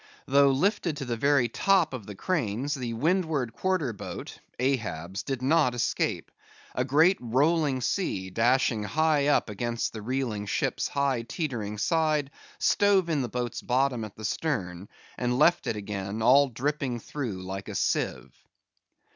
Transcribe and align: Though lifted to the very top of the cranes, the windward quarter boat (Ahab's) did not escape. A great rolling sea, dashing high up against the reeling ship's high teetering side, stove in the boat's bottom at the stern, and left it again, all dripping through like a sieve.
Though 0.25 0.49
lifted 0.49 0.97
to 0.97 1.05
the 1.05 1.15
very 1.15 1.47
top 1.47 1.93
of 1.93 2.07
the 2.07 2.15
cranes, 2.15 2.73
the 2.73 2.93
windward 2.93 3.53
quarter 3.53 3.93
boat 3.93 4.39
(Ahab's) 4.57 5.21
did 5.21 5.43
not 5.43 5.75
escape. 5.75 6.31
A 6.73 6.83
great 6.83 7.17
rolling 7.21 7.81
sea, 7.81 8.31
dashing 8.31 8.81
high 8.81 9.27
up 9.27 9.47
against 9.47 9.93
the 9.93 10.01
reeling 10.01 10.47
ship's 10.47 10.87
high 10.87 11.21
teetering 11.21 11.77
side, 11.77 12.31
stove 12.57 13.09
in 13.09 13.21
the 13.21 13.29
boat's 13.29 13.61
bottom 13.61 14.03
at 14.03 14.15
the 14.15 14.25
stern, 14.25 14.89
and 15.19 15.37
left 15.37 15.67
it 15.67 15.75
again, 15.75 16.23
all 16.23 16.49
dripping 16.49 16.99
through 16.99 17.43
like 17.43 17.69
a 17.69 17.75
sieve. 17.75 18.33